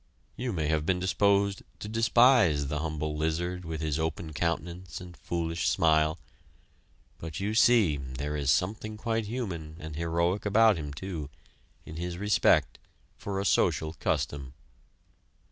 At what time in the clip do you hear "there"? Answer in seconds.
7.97-8.35